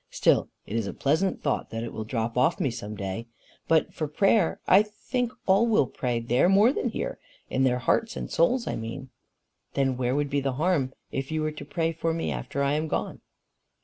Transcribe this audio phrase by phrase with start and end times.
[0.09, 3.27] Still it is a pleasant thought that it will drop off me some day.
[3.67, 7.19] But for prayer I think all will pray there more than here
[7.51, 9.11] in their hearts and souls I mean."
[9.75, 12.73] "Then where would be the harm if you were to pray for me after I
[12.73, 13.21] am gone?"